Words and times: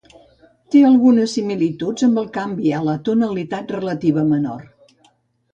Té 0.75 0.79
algunes 0.87 1.35
similituds 1.37 2.07
amb 2.09 2.21
el 2.21 2.31
canvi 2.39 2.73
a 2.79 2.81
la 2.89 2.97
tonalitat 3.11 3.77
relativa 3.79 4.29
menor. 4.35 4.69